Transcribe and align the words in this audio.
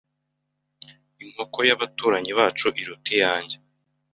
Inkoko 1.23 1.59
y'abaturanyi 1.67 2.31
bacu 2.39 2.67
iruta 2.81 3.09
iyanjye. 3.17 3.55